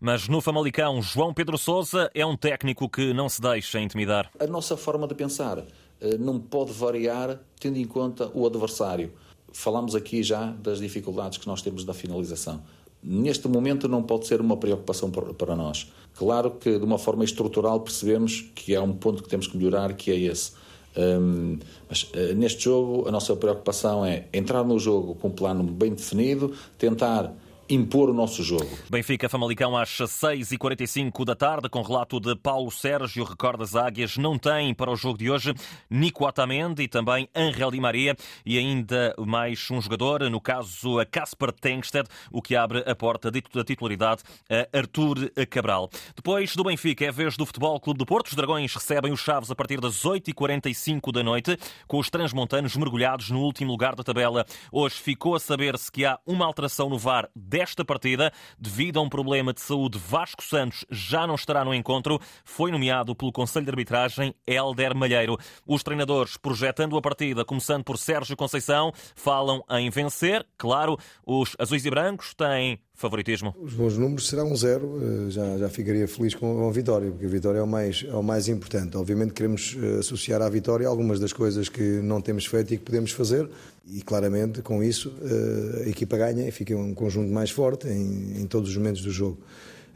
Mas 0.00 0.28
no 0.28 0.40
Famalicão, 0.40 1.00
João 1.00 1.32
Pedro 1.32 1.56
Sousa 1.56 2.10
é 2.14 2.24
um 2.26 2.36
técnico 2.36 2.88
que 2.88 3.12
não 3.12 3.28
se 3.28 3.40
deixa 3.40 3.80
intimidar. 3.80 4.30
A 4.38 4.46
nossa 4.46 4.76
forma 4.76 5.06
de 5.06 5.14
pensar 5.14 5.58
eh, 6.00 6.18
não 6.18 6.38
pode 6.38 6.72
variar 6.72 7.38
tendo 7.58 7.78
em 7.78 7.86
conta 7.86 8.30
o 8.34 8.46
adversário. 8.46 9.12
Falamos 9.52 9.94
aqui 9.94 10.22
já 10.22 10.50
das 10.52 10.78
dificuldades 10.78 11.38
que 11.38 11.46
nós 11.46 11.62
temos 11.62 11.84
da 11.84 11.94
finalização. 11.94 12.62
Neste 13.02 13.46
momento 13.46 13.88
não 13.88 14.02
pode 14.02 14.26
ser 14.26 14.40
uma 14.40 14.56
preocupação 14.56 15.10
para 15.10 15.54
nós. 15.54 15.92
Claro 16.14 16.52
que 16.52 16.78
de 16.78 16.84
uma 16.84 16.98
forma 16.98 17.24
estrutural 17.24 17.80
percebemos 17.80 18.50
que 18.54 18.74
há 18.74 18.82
um 18.82 18.92
ponto 18.92 19.22
que 19.22 19.28
temos 19.28 19.46
que 19.46 19.56
melhorar, 19.56 19.94
que 19.94 20.10
é 20.10 20.16
esse. 20.16 20.52
Um, 20.96 21.58
mas 21.88 22.04
uh, 22.04 22.34
neste 22.34 22.64
jogo 22.64 23.06
a 23.06 23.12
nossa 23.12 23.36
preocupação 23.36 24.04
é 24.04 24.24
entrar 24.32 24.64
no 24.64 24.78
jogo 24.78 25.14
com 25.14 25.28
um 25.28 25.30
plano 25.30 25.62
bem 25.62 25.92
definido, 25.92 26.54
tentar 26.78 27.34
impor 27.68 28.10
o 28.10 28.14
nosso 28.14 28.42
jogo. 28.42 28.68
Benfica 28.88 29.28
Famalicão 29.28 29.76
às 29.76 29.90
6h45 29.90 31.24
da 31.24 31.34
tarde, 31.34 31.68
com 31.68 31.82
relato 31.82 32.20
de 32.20 32.34
Paulo 32.36 32.70
Sérgio. 32.70 33.24
Recorda 33.24 33.64
as 33.64 33.74
águias 33.74 34.16
não 34.16 34.38
têm 34.38 34.74
para 34.74 34.90
o 34.90 34.96
jogo 34.96 35.18
de 35.18 35.30
hoje 35.30 35.54
Nico 35.90 36.26
Otamendi 36.26 36.82
e 36.82 36.88
também 36.88 37.28
Angel 37.34 37.70
Di 37.70 37.80
Maria 37.80 38.16
e 38.44 38.58
ainda 38.58 39.14
mais 39.18 39.70
um 39.70 39.80
jogador, 39.80 40.28
no 40.30 40.40
caso 40.40 40.98
a 40.98 41.06
Casper 41.06 41.52
Tengsted, 41.52 42.08
o 42.30 42.40
que 42.40 42.54
abre 42.54 42.84
a 42.86 42.94
porta 42.94 43.30
da 43.30 43.64
titularidade 43.64 44.22
a 44.48 44.78
Artur 44.78 45.16
Cabral. 45.50 45.90
Depois 46.14 46.54
do 46.54 46.64
Benfica 46.64 47.04
é 47.04 47.12
vez 47.12 47.36
do 47.36 47.46
Futebol 47.46 47.80
Clube 47.80 47.98
do 47.98 48.06
Porto. 48.06 48.28
Os 48.28 48.34
Dragões 48.34 48.72
recebem 48.74 49.12
os 49.12 49.20
Chaves 49.20 49.50
a 49.50 49.54
partir 49.54 49.80
das 49.80 50.04
8h45 50.04 51.12
da 51.12 51.22
noite, 51.22 51.56
com 51.86 51.98
os 51.98 52.10
transmontanos 52.10 52.76
mergulhados 52.76 53.30
no 53.30 53.40
último 53.40 53.72
lugar 53.72 53.94
da 53.94 54.04
tabela. 54.04 54.44
Hoje 54.70 54.96
ficou 54.96 55.34
a 55.34 55.40
saber-se 55.40 55.90
que 55.90 56.04
há 56.04 56.18
uma 56.26 56.46
alteração 56.46 56.88
no 56.88 56.98
VAR 56.98 57.28
desta 57.56 57.82
partida. 57.86 58.30
Devido 58.58 58.98
a 58.98 59.02
um 59.02 59.08
problema 59.08 59.50
de 59.54 59.62
saúde, 59.62 59.98
Vasco 59.98 60.44
Santos 60.44 60.84
já 60.90 61.26
não 61.26 61.34
estará 61.34 61.64
no 61.64 61.72
encontro. 61.72 62.20
Foi 62.44 62.70
nomeado 62.70 63.16
pelo 63.16 63.32
Conselho 63.32 63.64
de 63.64 63.70
Arbitragem 63.70 64.34
Helder 64.46 64.94
Malheiro. 64.94 65.38
Os 65.66 65.82
treinadores, 65.82 66.36
projetando 66.36 66.98
a 66.98 67.00
partida, 67.00 67.46
começando 67.46 67.82
por 67.82 67.96
Sérgio 67.96 68.36
Conceição, 68.36 68.92
falam 69.14 69.64
em 69.70 69.88
vencer. 69.88 70.46
Claro, 70.58 70.98
os 71.24 71.56
azuis 71.58 71.86
e 71.86 71.90
brancos 71.90 72.34
têm 72.34 72.78
favoritismo? 72.96 73.54
Os 73.60 73.74
bons 73.74 73.96
números 73.96 74.26
será 74.26 74.42
um 74.42 74.56
zero, 74.56 74.98
eh, 75.00 75.30
já, 75.30 75.58
já 75.58 75.68
ficaria 75.68 76.08
feliz 76.08 76.34
com 76.34 76.66
a 76.66 76.72
vitória, 76.72 77.10
porque 77.10 77.26
a 77.26 77.28
vitória 77.28 77.58
é 77.58 77.62
o, 77.62 77.66
mais, 77.66 78.04
é 78.08 78.14
o 78.14 78.22
mais 78.22 78.48
importante. 78.48 78.96
Obviamente 78.96 79.34
queremos 79.34 79.76
eh, 79.80 79.98
associar 79.98 80.42
à 80.42 80.48
vitória 80.48 80.88
algumas 80.88 81.20
das 81.20 81.32
coisas 81.32 81.68
que 81.68 81.82
não 82.02 82.20
temos 82.20 82.46
feito 82.46 82.74
e 82.74 82.78
que 82.78 82.84
podemos 82.84 83.12
fazer, 83.12 83.48
e 83.86 84.02
claramente 84.02 84.62
com 84.62 84.82
isso 84.82 85.12
eh, 85.22 85.84
a 85.86 85.88
equipa 85.88 86.16
ganha 86.16 86.46
e 86.46 86.50
fica 86.50 86.76
um 86.76 86.94
conjunto 86.94 87.32
mais 87.32 87.50
forte 87.50 87.88
em, 87.88 88.40
em 88.40 88.46
todos 88.46 88.70
os 88.70 88.76
momentos 88.76 89.02
do 89.02 89.10
jogo. 89.10 89.38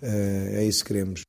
É 0.02 0.64
isso 0.64 0.82
que 0.82 0.94
queremos. 0.94 1.20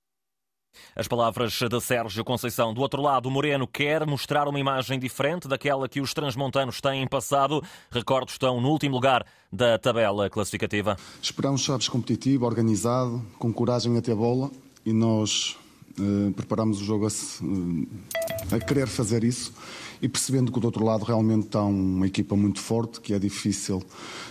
As 0.96 1.08
palavras 1.08 1.54
de 1.54 1.82
Sérgio 1.82 2.24
Conceição. 2.24 2.74
Do 2.74 2.82
outro 2.82 3.02
lado, 3.02 3.28
o 3.28 3.32
Moreno 3.32 3.66
quer 3.68 4.06
mostrar 4.06 4.48
uma 4.48 4.60
imagem 4.60 5.00
diferente 5.00 5.48
daquela 5.48 5.88
que 5.88 6.02
os 6.02 6.14
transmontanos 6.14 6.82
têm 6.82 7.08
passado. 7.08 7.64
Recordos 7.90 8.34
estão 8.34 8.60
no 8.60 8.70
último 8.70 8.96
lugar 8.96 9.26
da 9.52 9.78
tabela 9.78 10.30
classificativa. 10.30 10.98
Esperamos 11.22 11.62
Chaves 11.62 11.88
competitivo, 11.88 12.46
organizado, 12.46 13.26
com 13.40 13.54
coragem 13.54 13.98
até 13.98 14.12
a 14.12 14.16
bola 14.16 14.52
e 14.86 14.92
nós 14.92 15.58
eh, 16.00 16.32
preparamos 16.36 16.82
o 16.82 16.84
jogo 16.84 17.08
a, 17.08 17.10
eh, 17.10 18.56
a, 18.56 18.60
querer 18.60 18.88
fazer 18.88 19.24
isso 19.24 19.54
e 20.02 20.10
percebendo 20.10 20.52
que 20.52 20.60
do 20.60 20.66
outro 20.66 20.84
lado 20.84 21.04
realmente 21.06 21.46
está 21.46 21.62
uma 21.64 22.08
equipa 22.08 22.36
muito 22.36 22.60
forte, 22.60 23.00
que 23.00 23.14
é 23.14 23.20
difícil 23.20 23.82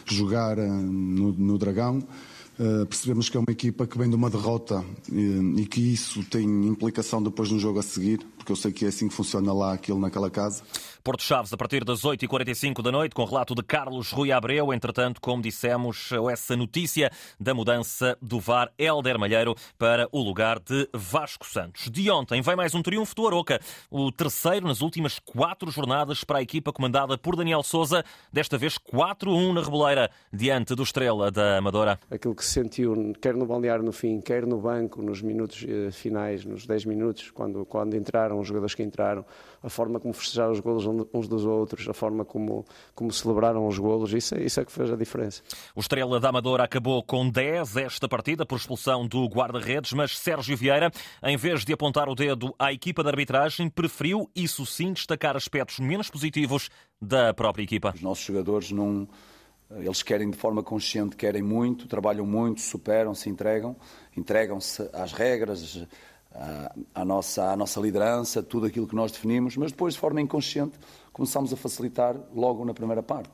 jogar 0.04 0.58
eh, 0.58 0.66
no, 0.66 1.32
no 1.32 1.58
Dragão. 1.58 2.02
Uh, 2.58 2.84
percebemos 2.84 3.30
que 3.30 3.38
é 3.38 3.40
uma 3.40 3.50
equipa 3.50 3.86
que 3.86 3.96
vem 3.96 4.10
de 4.10 4.14
uma 4.14 4.28
derrota 4.28 4.84
e, 5.10 5.62
e, 5.62 5.66
que 5.66 5.80
isso 5.80 6.22
tem 6.24 6.44
implicação 6.66 7.22
depois 7.22 7.50
no 7.50 7.58
jogo 7.58 7.78
a 7.78 7.82
seguir, 7.82 8.20
porque 8.50 8.52
eu 8.52 8.56
sei 8.56 8.72
que 8.72 8.84
é 8.84 8.88
assim 8.88 9.08
que 9.08 9.14
funciona 9.14 9.52
lá 9.52 9.72
aquilo 9.72 9.98
naquela 9.98 10.30
casa. 10.30 10.62
Porto 11.02 11.22
Chaves 11.22 11.52
a 11.52 11.56
partir 11.56 11.84
das 11.84 12.02
8h45 12.02 12.82
da 12.82 12.92
noite, 12.92 13.14
com 13.14 13.24
relato 13.24 13.54
de 13.54 13.62
Carlos 13.62 14.10
Rui 14.10 14.32
Abreu. 14.32 14.72
Entretanto, 14.72 15.20
como 15.20 15.42
dissemos, 15.42 16.10
essa 16.30 16.56
notícia 16.56 17.10
da 17.38 17.54
mudança 17.54 18.18
do 18.20 18.38
VAR 18.38 18.70
Helder 18.78 19.18
Malheiro 19.18 19.54
para 19.78 20.08
o 20.12 20.22
lugar 20.22 20.58
de 20.58 20.88
Vasco 20.92 21.46
Santos. 21.46 21.88
De 21.90 22.10
ontem 22.10 22.42
vai 22.42 22.54
mais 22.54 22.74
um 22.74 22.82
triunfo 22.82 23.14
do 23.14 23.26
Aroca, 23.26 23.60
o 23.90 24.12
terceiro 24.12 24.66
nas 24.66 24.82
últimas 24.82 25.18
quatro 25.18 25.70
jornadas 25.70 26.22
para 26.24 26.38
a 26.38 26.42
equipa 26.42 26.72
comandada 26.72 27.16
por 27.16 27.36
Daniel 27.36 27.62
Souza, 27.62 28.04
desta 28.32 28.58
vez 28.58 28.76
4-1 28.76 29.54
na 29.54 29.62
Reboleira, 29.62 30.10
diante 30.32 30.74
do 30.74 30.82
Estrela 30.82 31.30
da 31.30 31.58
Amadora. 31.58 31.98
Aquilo 32.10 32.34
que 32.34 32.44
se 32.44 32.52
sentiu, 32.52 33.14
quer 33.20 33.34
no 33.34 33.46
balneário 33.46 33.84
no 33.84 33.92
fim, 33.92 34.20
quer 34.20 34.44
no 34.46 34.58
banco, 34.58 35.00
nos 35.02 35.22
minutos 35.22 35.64
eh, 35.66 35.90
finais, 35.90 36.44
nos 36.44 36.66
10 36.66 36.84
minutos, 36.84 37.30
quando, 37.30 37.64
quando 37.64 37.96
entraram, 37.96 38.39
os 38.40 38.48
jogadores 38.48 38.74
que 38.74 38.82
entraram, 38.82 39.24
a 39.62 39.68
forma 39.68 40.00
como 40.00 40.14
festejaram 40.14 40.52
os 40.52 40.60
golos 40.60 40.86
uns 41.12 41.28
dos 41.28 41.44
outros, 41.44 41.88
a 41.88 41.94
forma 41.94 42.24
como, 42.24 42.64
como 42.94 43.12
celebraram 43.12 43.66
os 43.66 43.78
golos, 43.78 44.12
isso, 44.12 44.34
é, 44.34 44.42
isso 44.42 44.60
é 44.60 44.64
que 44.64 44.72
fez 44.72 44.90
a 44.90 44.96
diferença. 44.96 45.42
O 45.74 45.80
Estrela 45.80 46.18
da 46.18 46.28
Amadora 46.28 46.64
acabou 46.64 47.02
com 47.02 47.28
10 47.28 47.76
esta 47.76 48.08
partida 48.08 48.44
por 48.44 48.56
expulsão 48.56 49.06
do 49.06 49.26
guarda-redes, 49.26 49.92
mas 49.92 50.18
Sérgio 50.18 50.56
Vieira, 50.56 50.90
em 51.22 51.36
vez 51.36 51.64
de 51.64 51.72
apontar 51.72 52.08
o 52.08 52.14
dedo 52.14 52.54
à 52.58 52.72
equipa 52.72 53.02
de 53.02 53.08
arbitragem, 53.08 53.68
preferiu, 53.68 54.30
isso 54.34 54.64
sim, 54.66 54.92
destacar 54.92 55.36
aspectos 55.36 55.78
menos 55.78 56.10
positivos 56.10 56.70
da 57.00 57.32
própria 57.34 57.62
equipa. 57.62 57.92
Os 57.94 58.02
nossos 58.02 58.24
jogadores 58.24 58.70
não 58.70 59.08
eles 59.78 60.02
querem 60.02 60.30
de 60.30 60.36
forma 60.36 60.62
consciente, 60.62 61.14
querem 61.14 61.42
muito, 61.42 61.86
trabalham 61.86 62.26
muito, 62.26 62.60
superam, 62.60 63.14
se 63.14 63.30
entregam, 63.30 63.76
entregam-se 64.16 64.88
às 64.92 65.12
regras, 65.12 65.86
à, 66.94 67.04
nossa, 67.04 67.52
à 67.52 67.56
nossa 67.56 67.80
liderança, 67.80 68.42
tudo 68.42 68.66
aquilo 68.66 68.86
que 68.86 68.94
nós 68.94 69.12
definimos, 69.12 69.56
mas 69.56 69.72
depois, 69.72 69.94
de 69.94 70.00
forma 70.00 70.20
inconsciente, 70.20 70.78
começámos 71.12 71.52
a 71.52 71.56
facilitar 71.56 72.16
logo 72.34 72.64
na 72.64 72.72
primeira 72.72 73.02
parte. 73.02 73.30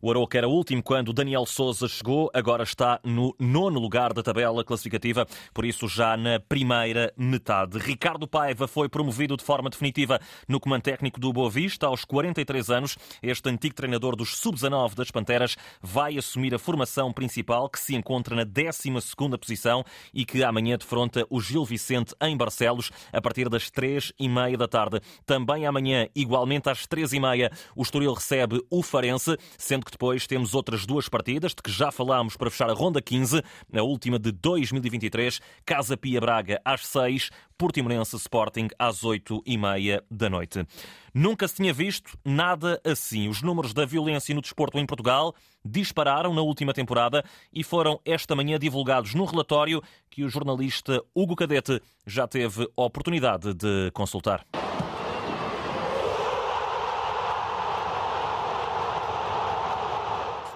O 0.00 0.10
Aroca 0.10 0.38
era 0.38 0.48
último 0.48 0.82
quando 0.82 1.12
Daniel 1.12 1.46
Souza 1.46 1.88
chegou, 1.88 2.30
agora 2.34 2.62
está 2.62 3.00
no 3.04 3.34
nono 3.38 3.78
lugar 3.78 4.12
da 4.12 4.22
tabela 4.22 4.64
classificativa, 4.64 5.26
por 5.52 5.64
isso 5.64 5.88
já 5.88 6.16
na 6.16 6.40
primeira 6.40 7.12
metade. 7.16 7.78
Ricardo 7.78 8.26
Paiva 8.26 8.66
foi 8.66 8.88
promovido 8.88 9.36
de 9.36 9.44
forma 9.44 9.70
definitiva 9.70 10.20
no 10.48 10.60
comando 10.60 10.82
técnico 10.82 11.20
do 11.20 11.32
Boa 11.32 11.50
Vista 11.50 11.86
aos 11.86 12.04
43 12.04 12.70
anos. 12.70 12.96
Este 13.22 13.48
antigo 13.48 13.74
treinador 13.74 14.16
dos 14.16 14.36
sub-19 14.38 14.94
das 14.94 15.10
Panteras 15.10 15.56
vai 15.82 16.16
assumir 16.16 16.54
a 16.54 16.58
formação 16.58 17.12
principal 17.12 17.68
que 17.68 17.78
se 17.78 17.94
encontra 17.94 18.34
na 18.34 18.44
12ª 18.44 19.38
posição 19.38 19.84
e 20.12 20.24
que 20.24 20.42
amanhã 20.42 20.76
defronta 20.76 21.26
o 21.30 21.40
Gil 21.40 21.64
Vicente 21.64 22.14
em 22.22 22.36
Barcelos 22.36 22.90
a 23.12 23.20
partir 23.20 23.48
das 23.48 23.70
3 23.70 24.12
e 24.18 24.28
meia 24.28 24.56
da 24.56 24.68
tarde. 24.68 25.00
Também 25.26 25.66
amanhã, 25.66 26.08
igualmente 26.14 26.68
às 26.68 26.86
3 26.86 27.12
e 27.12 27.20
meia, 27.20 27.50
o 27.74 27.82
Estoril 27.82 28.12
recebe 28.12 28.62
o 28.70 28.82
Farense 28.82 29.36
sendo 29.70 29.86
que 29.86 29.92
depois 29.92 30.26
temos 30.26 30.52
outras 30.52 30.84
duas 30.84 31.08
partidas 31.08 31.54
de 31.54 31.62
que 31.62 31.70
já 31.70 31.92
falámos 31.92 32.36
para 32.36 32.50
fechar 32.50 32.68
a 32.68 32.72
ronda 32.72 33.00
15, 33.00 33.40
a 33.72 33.82
última 33.84 34.18
de 34.18 34.32
2023, 34.32 35.40
Casa 35.64 35.96
Pia 35.96 36.20
Braga 36.20 36.60
às 36.64 36.84
6, 36.88 37.30
Portimonense 37.56 38.16
Sporting 38.16 38.66
às 38.76 39.04
8 39.04 39.40
e 39.46 39.56
meia 39.56 40.02
da 40.10 40.28
noite. 40.28 40.66
Nunca 41.14 41.46
se 41.46 41.54
tinha 41.54 41.72
visto 41.72 42.18
nada 42.24 42.80
assim. 42.84 43.28
Os 43.28 43.42
números 43.42 43.72
da 43.72 43.86
violência 43.86 44.34
no 44.34 44.40
desporto 44.40 44.76
em 44.76 44.84
Portugal 44.84 45.36
dispararam 45.64 46.34
na 46.34 46.42
última 46.42 46.72
temporada 46.72 47.24
e 47.52 47.62
foram 47.62 48.00
esta 48.04 48.34
manhã 48.34 48.58
divulgados 48.58 49.14
num 49.14 49.24
relatório 49.24 49.80
que 50.10 50.24
o 50.24 50.28
jornalista 50.28 51.00
Hugo 51.14 51.36
Cadete 51.36 51.80
já 52.04 52.26
teve 52.26 52.68
oportunidade 52.74 53.54
de 53.54 53.92
consultar. 53.92 54.44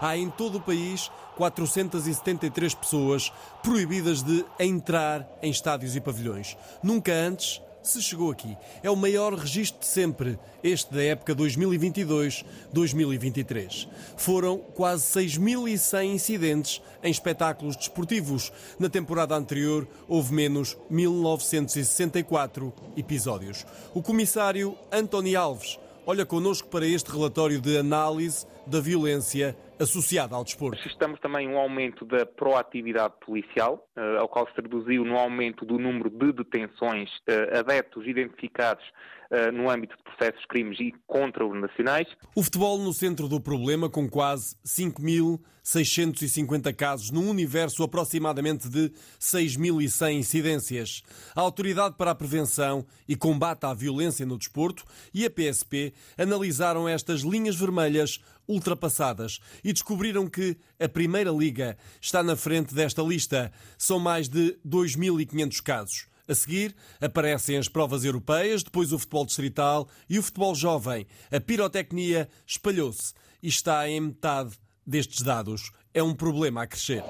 Há 0.05 0.17
em 0.19 0.29
todo 0.29 0.59
o 0.59 0.61
país 0.61 1.11
473 1.37 2.75
pessoas 2.75 3.33
proibidas 3.63 4.23
de 4.23 4.45
entrar 4.61 5.27
em 5.41 5.51
estádios 5.51 5.97
e 5.97 6.01
pavilhões. 6.01 6.59
Nunca 6.83 7.11
antes 7.11 7.63
se 7.83 8.03
chegou 8.03 8.31
aqui. 8.31 8.55
É 8.83 8.91
o 8.91 8.97
maior 8.97 9.33
registro 9.35 9.81
de 9.81 9.87
sempre, 9.87 10.39
este 10.63 10.93
da 10.93 11.03
época 11.03 11.35
2022-2023. 11.35 13.89
Foram 14.17 14.59
quase 14.59 15.07
6.100 15.21 16.05
incidentes 16.05 16.83
em 17.03 17.11
espetáculos 17.11 17.75
desportivos. 17.77 18.53
Na 18.79 18.91
temporada 18.91 19.35
anterior, 19.35 19.89
houve 20.07 20.35
menos 20.35 20.77
1.964 20.93 22.71
episódios. 22.97 23.65
O 23.95 24.03
comissário 24.03 24.77
António 24.93 25.41
Alves 25.41 25.79
olha 26.07 26.27
connosco 26.27 26.69
para 26.69 26.87
este 26.87 27.11
relatório 27.11 27.59
de 27.59 27.79
análise 27.79 28.45
da 28.67 28.81
violência 28.81 29.57
associada 29.79 30.35
ao 30.35 30.45
desporto. 30.45 30.79
Assistamos 30.79 31.19
também 31.21 31.49
um 31.49 31.59
aumento 31.59 32.05
da 32.05 32.25
proatividade 32.25 33.15
policial, 33.25 33.87
uh, 33.97 34.21
ao 34.21 34.29
qual 34.29 34.47
se 34.49 34.55
traduziu 34.55 35.05
no 35.05 35.17
aumento 35.17 35.65
do 35.65 35.79
número 35.79 36.11
de 36.11 36.33
detenções 36.33 37.11
uh, 37.29 37.59
adeptos 37.59 38.07
identificados 38.07 38.85
uh, 39.31 39.53
no 39.53 39.71
âmbito 39.71 39.97
de 39.97 40.03
processos 40.03 40.45
crimes 40.47 40.81
e 40.81 40.93
contra-nacionais. 41.07 42.09
O 42.35 42.43
futebol 42.43 42.79
no 42.79 42.93
centro 42.93 43.29
do 43.29 43.41
problema, 43.41 43.89
com 43.91 44.09
quase 44.09 44.57
5.650 44.65 46.75
casos, 46.75 47.11
num 47.11 47.29
universo 47.29 47.83
aproximadamente 47.83 48.69
de 48.69 48.93
6.100 49.21 50.13
incidências. 50.13 51.03
A 51.35 51.41
Autoridade 51.41 51.97
para 51.97 52.13
a 52.13 52.15
Prevenção 52.15 52.87
e 53.09 53.17
Combate 53.17 53.65
à 53.65 53.75
Violência 53.75 54.25
no 54.25 54.39
Desporto 54.39 54.85
e 55.13 55.27
a 55.27 55.31
PSP 55.31 55.93
analisaram 56.17 56.89
estas 56.89 57.23
linhas 57.23 57.57
vermelhas 57.57 58.21
ultrapassadas 58.55 59.41
e 59.63 59.73
descobriram 59.73 60.29
que 60.29 60.57
a 60.81 60.89
Primeira 60.89 61.31
Liga 61.31 61.77
está 62.01 62.23
na 62.23 62.37
frente 62.37 62.75
desta 62.75 63.03
lista. 63.03 63.53
São 63.77 63.99
mais 63.99 64.29
de 64.29 64.59
2.500 64.67 65.63
casos. 65.63 66.07
A 66.27 66.35
seguir, 66.35 66.75
aparecem 67.03 67.59
as 67.59 67.69
provas 67.69 68.05
europeias, 68.05 68.63
depois 68.63 68.93
o 68.93 68.99
futebol 68.99 69.27
distrital 69.27 69.89
e 70.09 70.19
o 70.19 70.23
futebol 70.23 70.55
jovem. 70.55 71.07
A 71.31 71.39
pirotecnia 71.39 72.29
espalhou-se 72.47 73.13
e 73.43 73.49
está 73.49 73.87
em 73.89 74.01
metade 74.01 74.57
destes 74.87 75.23
dados. 75.23 75.71
É 75.93 76.03
um 76.03 76.15
problema 76.15 76.63
a 76.63 76.67
crescer. 76.67 77.05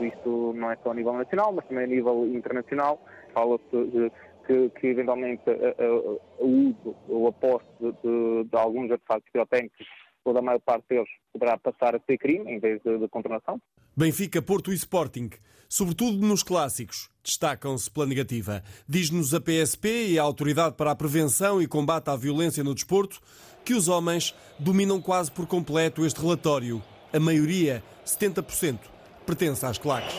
Isto 0.00 0.54
não 0.54 0.70
é 0.70 0.76
só 0.82 0.92
a 0.92 0.94
nível 0.94 1.12
nacional, 1.12 1.52
mas 1.52 1.66
também 1.66 1.84
a 1.84 1.88
nível 1.88 2.26
internacional. 2.26 3.04
Fala-se 3.34 3.86
de 3.90 4.10
que, 4.46 4.70
que 4.80 4.86
eventualmente 4.88 5.42
o 6.38 6.46
uso 6.46 6.96
ou 7.08 7.28
a 7.28 7.32
posse 7.32 7.66
de, 7.80 8.44
de, 8.44 8.56
alguns 8.56 8.90
artefatos 8.90 9.28
pirotécnicos 9.32 9.86
ou 10.24 10.32
da 10.32 10.42
maior 10.42 10.60
parte 10.60 10.84
deles 10.88 11.08
poderá 11.32 11.58
passar 11.58 11.96
a 11.96 12.00
ser 12.00 12.18
crime 12.18 12.50
em 12.50 12.58
vez 12.58 12.80
de, 12.82 12.98
de. 12.98 13.08
Benfica, 13.96 14.40
Porto 14.40 14.72
e 14.72 14.74
Sporting, 14.74 15.30
sobretudo 15.68 16.24
nos 16.26 16.42
clássicos, 16.42 17.10
destacam-se 17.22 17.90
pela 17.90 18.06
negativa. 18.06 18.62
Diz-nos 18.88 19.34
a 19.34 19.40
PSP 19.40 20.08
e 20.10 20.18
a 20.18 20.22
Autoridade 20.22 20.76
para 20.76 20.90
a 20.90 20.96
Prevenção 20.96 21.60
e 21.60 21.66
Combate 21.66 22.08
à 22.08 22.16
Violência 22.16 22.64
no 22.64 22.74
Desporto 22.74 23.20
que 23.64 23.74
os 23.74 23.88
homens 23.88 24.34
dominam 24.58 25.00
quase 25.00 25.30
por 25.30 25.46
completo 25.46 26.04
este 26.04 26.20
relatório. 26.20 26.82
A 27.12 27.20
maioria, 27.20 27.82
70%, 28.04 28.78
pertence 29.26 29.64
às 29.64 29.78
claques. 29.78 30.14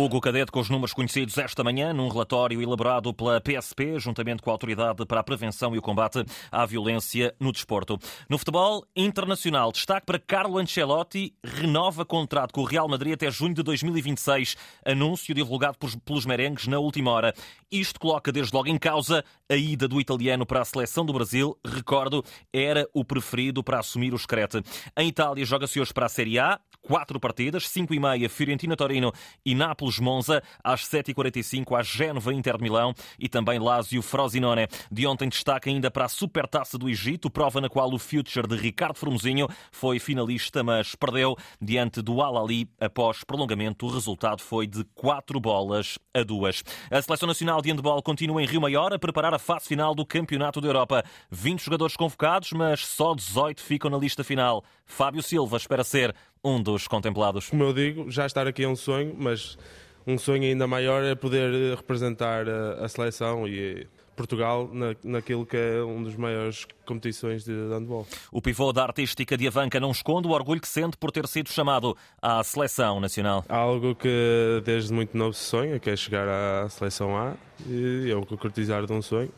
Hugo 0.00 0.20
Cadete 0.20 0.52
com 0.52 0.60
os 0.60 0.70
números 0.70 0.92
conhecidos 0.92 1.36
esta 1.38 1.64
manhã 1.64 1.92
num 1.92 2.06
relatório 2.06 2.62
elaborado 2.62 3.12
pela 3.12 3.40
PSP, 3.40 3.98
juntamente 3.98 4.40
com 4.40 4.48
a 4.48 4.52
Autoridade 4.52 5.04
para 5.04 5.18
a 5.18 5.24
Prevenção 5.24 5.74
e 5.74 5.78
o 5.78 5.82
Combate 5.82 6.24
à 6.52 6.64
Violência 6.64 7.34
no 7.40 7.50
Desporto. 7.50 7.98
No 8.28 8.38
futebol 8.38 8.86
internacional, 8.94 9.72
destaque 9.72 10.06
para 10.06 10.20
Carlo 10.20 10.56
Ancelotti, 10.56 11.34
renova 11.42 12.04
contrato 12.04 12.52
com 12.52 12.60
o 12.60 12.64
Real 12.64 12.86
Madrid 12.86 13.14
até 13.14 13.28
junho 13.28 13.54
de 13.54 13.62
2026, 13.64 14.56
anúncio 14.86 15.34
divulgado 15.34 15.76
pelos 16.04 16.24
merengues 16.24 16.68
na 16.68 16.78
última 16.78 17.10
hora. 17.10 17.34
Isto 17.68 17.98
coloca 17.98 18.30
desde 18.30 18.54
logo 18.54 18.68
em 18.68 18.78
causa 18.78 19.24
a 19.50 19.56
ida 19.56 19.88
do 19.88 20.00
italiano 20.00 20.46
para 20.46 20.60
a 20.60 20.64
seleção 20.64 21.04
do 21.04 21.12
Brasil. 21.12 21.58
Recordo, 21.66 22.24
era 22.52 22.88
o 22.94 23.04
preferido 23.04 23.64
para 23.64 23.80
assumir 23.80 24.14
o 24.14 24.18
Screte. 24.18 24.62
Em 24.96 25.08
Itália, 25.08 25.44
joga-se 25.44 25.80
hoje 25.80 25.92
para 25.92 26.06
a 26.06 26.08
Série 26.08 26.38
A, 26.38 26.60
quatro 26.80 27.18
partidas, 27.18 27.68
cinco 27.68 27.92
e 27.92 27.98
meia, 27.98 28.28
Fiorentina-Torino 28.28 29.12
e 29.44 29.56
Nápoles-Monza, 29.88 30.42
às 30.62 30.82
7h45, 30.82 31.78
a 31.78 31.82
Génova 31.82 32.32
Inter 32.32 32.56
de 32.56 32.62
Milão 32.62 32.94
e 33.18 33.28
também 33.28 33.58
Lazio 33.58 34.02
Frosinone. 34.02 34.68
De 34.90 35.06
ontem 35.06 35.28
destaque 35.28 35.70
ainda 35.70 35.90
para 35.90 36.04
a 36.04 36.08
Supertaça 36.08 36.76
do 36.76 36.88
Egito, 36.88 37.30
prova 37.30 37.60
na 37.60 37.68
qual 37.68 37.92
o 37.92 37.98
Future 37.98 38.46
de 38.46 38.56
Ricardo 38.56 38.96
Formosinho 38.96 39.48
foi 39.72 39.98
finalista, 39.98 40.62
mas 40.62 40.94
perdeu 40.94 41.36
diante 41.60 42.02
do 42.02 42.20
Al-Ali 42.20 42.68
após 42.80 43.24
prolongamento. 43.24 43.86
O 43.86 43.90
resultado 43.90 44.42
foi 44.42 44.66
de 44.66 44.84
quatro 44.94 45.40
bolas 45.40 45.98
a 46.14 46.22
duas. 46.22 46.62
A 46.90 47.00
Seleção 47.00 47.26
Nacional 47.26 47.62
de 47.62 47.70
Handball 47.70 48.02
continua 48.02 48.42
em 48.42 48.46
Rio 48.46 48.60
Maior 48.60 48.92
a 48.92 48.98
preparar 48.98 49.32
a 49.32 49.38
fase 49.38 49.66
final 49.66 49.94
do 49.94 50.04
Campeonato 50.04 50.60
da 50.60 50.68
Europa. 50.68 51.04
20 51.30 51.64
jogadores 51.64 51.96
convocados, 51.96 52.52
mas 52.52 52.86
só 52.86 53.14
18 53.14 53.62
ficam 53.62 53.90
na 53.90 53.98
lista 53.98 54.22
final. 54.22 54.62
Fábio 54.84 55.22
Silva 55.22 55.56
espera 55.56 55.84
ser 55.84 56.14
um 56.44 56.62
dos 56.62 56.86
contemplados. 56.86 57.48
Como 57.48 57.62
eu 57.62 57.72
digo, 57.72 58.10
já 58.10 58.26
estar 58.26 58.46
aqui 58.46 58.64
é 58.64 58.68
um 58.68 58.76
sonho, 58.76 59.14
mas 59.18 59.58
um 60.06 60.16
sonho 60.18 60.42
ainda 60.42 60.66
maior 60.66 61.02
é 61.04 61.14
poder 61.14 61.76
representar 61.76 62.48
a, 62.48 62.84
a 62.84 62.88
seleção 62.88 63.46
e 63.46 63.86
Portugal 64.18 64.68
na, 64.72 64.96
naquilo 65.04 65.46
que 65.46 65.56
é 65.56 65.80
uma 65.80 66.04
das 66.04 66.16
maiores 66.16 66.66
competições 66.84 67.44
de 67.44 67.52
handball. 67.52 68.04
O 68.32 68.42
pivô 68.42 68.72
da 68.72 68.82
artística 68.82 69.36
de 69.36 69.46
Avanca 69.46 69.78
não 69.78 69.92
esconde 69.92 70.26
o 70.26 70.32
orgulho 70.32 70.60
que 70.60 70.66
sente 70.66 70.96
por 70.96 71.12
ter 71.12 71.26
sido 71.28 71.48
chamado 71.50 71.96
à 72.20 72.42
seleção 72.42 72.98
nacional. 72.98 73.44
Algo 73.48 73.94
que 73.94 74.60
desde 74.64 74.92
muito 74.92 75.16
novo 75.16 75.34
se 75.34 75.44
sonha, 75.44 75.78
que 75.78 75.88
é 75.88 75.96
chegar 75.96 76.26
à 76.28 76.68
seleção 76.68 77.16
A 77.16 77.34
e 77.66 78.10
é 78.10 78.16
o 78.16 78.26
concretizar 78.26 78.84
de 78.84 78.92
um 78.92 79.00
sonho 79.00 79.30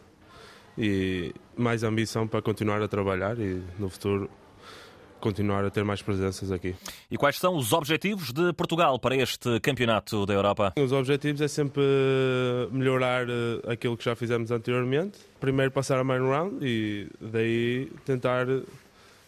e 0.79 1.35
mais 1.57 1.83
ambição 1.83 2.27
para 2.27 2.41
continuar 2.41 2.81
a 2.81 2.89
trabalhar 2.89 3.39
e 3.39 3.63
no 3.79 3.91
futuro 3.91 4.31
continuar 5.21 5.65
a 5.65 5.71
ter 5.71 5.85
mais 5.85 6.03
presenças 6.03 6.51
aqui. 6.51 6.75
E 7.11 7.17
quais 7.17 7.39
são 7.39 7.57
os 7.57 7.73
objetivos 7.73 8.33
de 8.33 8.53
Portugal 8.53 8.99
para 8.99 9.15
este 9.17 9.61
campeonato 9.61 10.27
da 10.27 10.35
Europa? 10.35 10.73
Os 10.77 10.93
objetivos 10.93 11.41
é 11.41 11.49
sempre 11.49 11.83
melhorar 12.73 13.29
eh, 13.29 13.73
aquilo 13.73 13.97
que 13.97 14.05
já 14.05 14.17
fizemos 14.17 14.51
anteriormente. 14.51 15.19
Primeiro 15.39 15.71
passar 15.71 15.99
a 15.99 16.05
main 16.05 16.21
round 16.21 16.59
e 16.61 17.09
daí 17.21 17.91
tentar, 18.05 18.47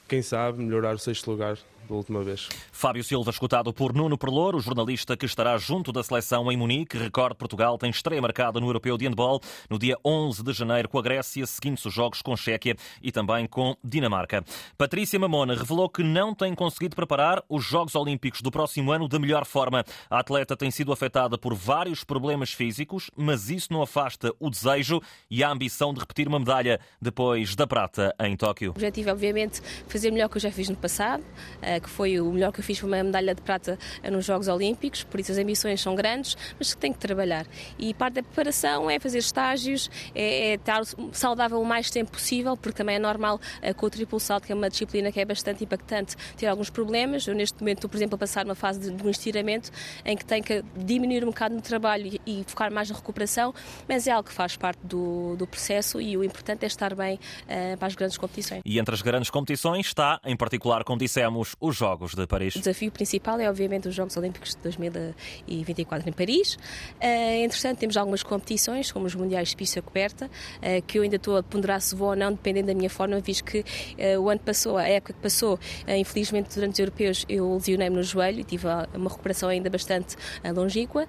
quem 0.09 0.23
sabe, 0.23 0.63
melhorar 0.63 0.95
o 0.95 0.99
sexto 0.99 1.31
lugar 1.31 1.57
da 1.89 1.95
última 1.95 2.23
vez. 2.23 2.49
Fábio 2.71 3.05
Silva, 3.05 3.31
escutado 3.31 3.73
por 3.73 3.93
Nuno 3.95 4.17
Perlour, 4.19 4.57
o 4.57 4.61
jornalista 4.61 5.17
que 5.17 5.27
estará 5.27 5.57
junto 5.59 5.93
da 5.93 6.03
seleção 6.03 6.51
em 6.51 6.57
Munique. 6.57 6.97
Recorde 6.97 7.37
Portugal 7.37 7.79
tem 7.79 7.91
estreia 7.91 8.21
marcada 8.21 8.61
no 8.61 8.67
Europeu 8.67 8.97
de 8.97 9.07
Handball 9.07 9.41
no 9.69 9.79
dia 9.79 9.97
11 10.05 10.43
de 10.43 10.53
janeiro 10.53 10.89
com 10.89 10.99
a 10.99 11.03
Grécia, 11.03 11.47
seguindo-se 11.47 11.89
os 11.89 11.95
jogos 11.95 12.23
com 12.23 12.37
Chequia 12.37 12.77
e 13.03 13.12
também 13.12 13.47
com 13.47 13.77
Dinamarca. 13.83 14.45
Patrícia 14.77 15.19
Mamona 15.19 15.55
revelou 15.55 15.89
que 15.89 16.03
não 16.03 16.35
tem 16.35 16.55
conseguido 16.55 16.97
preparar 16.97 17.43
os 17.49 17.65
Jogos 17.65 17.95
Olímpicos 17.95 18.41
do 18.41 18.51
próximo 18.51 18.93
ano 18.93 19.09
da 19.09 19.19
melhor 19.19 19.45
forma. 19.45 19.85
A 20.11 20.21
atleta 20.21 20.57
tem 20.57 20.71
sido 20.71 20.93
afetada 20.93 21.37
por 21.37 21.55
vários 21.55 22.05
problemas 22.05 22.53
físicos, 22.53 23.11
mas 23.17 23.51
isso 23.51 23.73
não 23.73 23.83
afasta 23.83 24.33
o 24.39 24.51
desejo 24.51 25.01
e 25.31 25.43
a 25.43 25.51
ambição 25.51 25.93
de 25.93 26.01
repetir 26.01 26.29
uma 26.29 26.39
medalha 26.39 26.81
depois 27.01 27.55
da 27.55 27.67
prata 27.67 28.15
em 28.21 28.37
Tóquio. 28.37 28.71
O 28.71 28.73
objetivo 28.73 29.11
é, 29.11 29.12
obviamente, 29.12 29.61
fazer 29.89 30.11
melhor 30.11 30.29
que 30.29 30.37
eu 30.37 30.41
já 30.41 30.51
fiz 30.51 30.69
no 30.69 30.77
passado, 30.77 31.25
eh, 31.61 31.81
que 31.83 31.91
foi 31.91 32.21
o 32.21 32.33
melhor 32.33 32.53
que 32.53 32.61
eu 32.61 32.65
fiz, 32.65 32.79
foi 32.79 32.89
uma 32.89 33.03
medalha 33.03 33.35
de 33.35 33.43
prata 33.43 33.79
nos 34.11 34.25
Jogos 34.25 34.49
Olímpicos, 34.49 35.05
por 35.05 35.21
isso 35.21 35.33
as 35.33 35.39
ambições 35.39 35.81
são 35.81 35.95
grandes, 35.95 36.37
mas 36.59 36.75
que 36.75 36.81
tem 36.81 36.93
que 36.93 36.99
trabalhar. 36.99 37.47
E 37.79 37.93
parte 37.93 38.15
da 38.15 38.23
preparação 38.23 38.91
é 38.91 38.99
fazer 38.99 39.19
estágios, 39.19 39.91
é, 40.15 40.53
é 40.53 40.55
estar 40.55 40.83
saudável 41.12 41.61
o 41.61 41.65
mais 41.65 41.91
tempo 41.91 42.12
possível, 42.12 42.57
porque 42.57 42.77
também 42.77 42.97
é 42.97 42.99
normal 42.99 43.41
eh, 43.61 43.73
com 43.73 43.87
o 43.87 43.91
triplo 43.91 44.21
salto, 44.21 44.47
que 44.47 44.53
é 44.53 44.55
uma 44.55 44.71
disciplina 44.71 45.11
que 45.11 45.21
é 45.21 45.25
bastante 45.25 45.65
impactante, 45.65 46.17
ter 46.37 46.47
alguns 46.47 46.71
problemas. 46.71 47.27
Eu 47.27 47.35
neste 47.35 47.61
momento 47.61 47.79
estou, 47.79 47.91
por 47.91 47.97
exemplo, 47.97 48.15
a 48.17 48.19
passar 48.19 48.45
uma 48.45 48.55
fase 48.55 48.81
de, 48.81 48.91
de 48.91 49.07
um 49.07 49.11
estiramento 49.11 49.71
em 50.05 50.17
que 50.17 50.25
tenho 50.25 50.43
que 50.43 50.65
diminuir 50.77 51.25
um 51.25 51.29
bocado 51.29 51.55
no 51.55 51.61
trabalho 51.61 52.07
e, 52.07 52.41
e, 52.41 52.45
focar 52.47 52.73
mais 52.73 52.89
na 52.91 52.97
recuperação, 52.97 53.55
mas 53.89 54.07
é 54.07 54.11
algo 54.11 54.29
que 54.29 54.35
faz 54.35 54.57
parte 54.57 54.81
do, 54.85 55.37
do 55.37 55.47
processo 55.47 56.01
e 56.01 56.17
o 56.17 56.25
importante 56.25 56.65
é 56.65 56.67
estar 56.67 56.95
bem 56.95 57.17
uh, 57.17 57.77
para 57.77 57.89
as 57.89 57.95
grandes 57.95 58.17
competições. 58.17 58.62
E 58.65 58.79
entre 58.79 58.95
as 58.95 59.03
grandes 59.03 59.31
competições 59.31 59.87
está, 59.87 60.21
em 60.25 60.37
particular, 60.37 60.85
como 60.85 60.99
dissemos, 60.99 61.55
os 61.62 61.76
Jogos 61.76 62.14
de 62.14 62.26
Paris. 62.26 62.57
O 62.57 62.59
desafio 62.59 62.90
principal 62.90 63.38
é, 63.38 63.49
obviamente, 63.49 63.87
os 63.87 63.95
Jogos 63.95 64.16
Olímpicos 64.16 64.50
de 64.50 64.62
2024 64.62 66.09
em 66.09 66.12
Paris. 66.12 66.54
Uh, 66.54 67.45
entretanto, 67.45 67.78
temos 67.78 67.97
algumas 67.97 68.25
competições, 68.25 68.90
como 68.90 69.07
os 69.07 69.14
Mundiais 69.14 69.50
de 69.50 69.57
Pista 69.57 69.81
Coberta, 69.81 70.26
uh, 70.26 70.83
que 70.85 70.99
eu 70.99 71.04
ainda 71.04 71.16
estou 71.16 71.37
a 71.37 71.42
ponderar 71.42 71.81
se 71.81 71.95
vou 71.95 72.09
ou 72.09 72.16
não, 72.16 72.33
dependendo 72.33 72.66
da 72.66 72.75
minha 72.75 72.90
forma, 72.90 73.21
visto 73.21 73.45
que 73.45 73.61
uh, 73.61 74.21
o 74.21 74.28
ano 74.28 74.40
passou, 74.40 74.76
a 74.76 74.88
época 74.88 75.12
que 75.12 75.21
passou, 75.21 75.59
infelizmente, 75.87 76.52
durante 76.52 76.73
os 76.73 76.78
europeus, 76.81 77.25
eu 77.28 77.54
lesionei-me 77.54 77.97
no 77.97 78.02
joelho 78.02 78.40
e 78.40 78.45
tive 78.45 78.66
uma 78.95 79.09
recuperação 79.09 79.49
ainda 79.49 79.71
bastante 79.71 80.16
longínqua. 80.52 81.07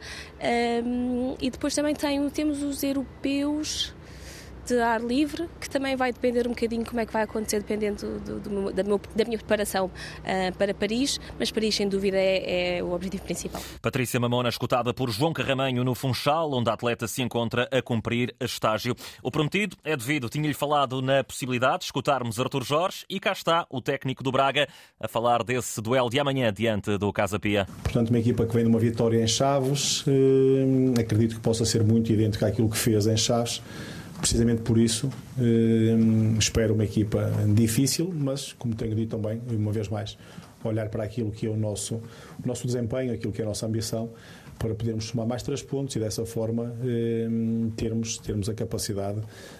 e 1.41 1.49
depois 1.49 1.73
também 1.73 1.95
tenho, 1.95 2.29
temos 2.29 2.61
os 2.61 2.83
europeus 2.83 3.93
de 4.65 4.79
ar 4.79 5.01
livre, 5.01 5.49
que 5.59 5.69
também 5.69 5.95
vai 5.95 6.11
depender 6.11 6.47
um 6.47 6.51
bocadinho 6.51 6.85
como 6.85 6.99
é 6.99 7.05
que 7.05 7.13
vai 7.13 7.23
acontecer, 7.23 7.59
dependendo 7.59 8.19
do, 8.19 8.39
do, 8.39 8.71
da, 8.71 8.83
meu, 8.83 8.99
da, 9.15 9.25
minha 9.25 9.37
preparação 9.37 9.87
uh, 9.87 10.57
para 10.57 10.73
Paris, 10.73 11.19
mas 11.37 11.51
Paris, 11.51 11.75
sem 11.75 11.87
dúvida, 11.87 12.17
é, 12.17 12.77
é, 12.77 12.83
o 12.83 12.91
objetivo 12.91 13.23
principal. 13.23 13.61
Patrícia 13.81 14.19
Mamona, 14.19 14.49
escutada 14.49 14.93
por 14.93 15.09
João 15.09 15.33
Carramanho 15.33 15.83
no 15.83 15.93
Funchal, 15.95 16.51
onde 16.53 16.69
a 16.69 16.73
atleta 16.73 17.07
se 17.07 17.21
encontra 17.21 17.67
a 17.71 17.81
cumprir 17.81 18.33
estágio. 18.39 18.95
O 19.21 19.29
prometido 19.29 19.75
é 19.83 19.95
devido, 19.95 20.29
tinha-lhe 20.29 20.53
falado 20.53 21.01
na 21.01 21.23
possibilidade 21.23 21.79
de 21.79 21.85
escutarmos 21.85 22.39
Artur 22.39 22.63
Jorge 22.63 23.05
e 23.09 23.19
cá 23.19 23.31
está 23.31 23.65
o 23.69 23.81
técnico 23.81 24.23
do 24.23 24.31
Braga 24.31 24.67
a 24.99 25.07
falar 25.07 25.43
desse 25.43 25.81
duelo 25.81 26.09
de 26.09 26.19
amanhã 26.19 26.51
diante 26.53 26.97
do 26.97 27.11
Casa 27.11 27.39
Pia. 27.39 27.67
Portanto, 27.83 28.09
uma 28.09 28.19
equipa 28.19 28.45
que 28.45 28.53
vem 28.53 28.63
de 28.63 28.69
uma 28.69 28.79
vitória 28.79 29.21
em 29.21 29.27
Chaves, 29.27 30.03
eh, 30.07 31.01
acredito 31.01 31.35
que 31.35 31.41
possa 31.41 31.65
ser 31.65 31.83
muito 31.83 32.11
idêntica 32.11 32.47
àquilo 32.47 32.69
que 32.69 32.77
fez 32.77 33.07
em 33.07 33.17
Chaves. 33.17 33.61
Precisamente 34.23 34.61
por 34.61 34.77
isso, 34.77 35.09
eh, 35.37 35.97
espero 36.39 36.73
uma 36.73 36.85
equipa 36.85 37.29
difícil, 37.53 38.09
mas, 38.15 38.53
como 38.53 38.73
tenho 38.73 38.95
dito 38.95 39.17
também, 39.17 39.41
uma 39.51 39.73
vez 39.73 39.89
mais, 39.89 40.17
olhar 40.63 40.87
para 40.87 41.03
aquilo 41.03 41.29
que 41.29 41.45
é 41.45 41.49
o 41.49 41.57
nosso, 41.57 41.95
o 41.95 42.47
nosso 42.47 42.65
desempenho, 42.65 43.13
aquilo 43.13 43.33
que 43.33 43.41
é 43.41 43.43
a 43.43 43.47
nossa 43.49 43.65
ambição 43.65 44.11
para 44.63 44.73
podermos 44.73 45.09
somar 45.09 45.27
mais 45.27 45.43
três 45.43 45.61
pontos 45.61 45.93
e 45.97 45.99
dessa 45.99 46.25
forma 46.25 46.73
eh, 46.85 47.27
termos, 47.75 48.17
termos 48.17 48.47
a 48.47 48.53
capacidade 48.53 49.19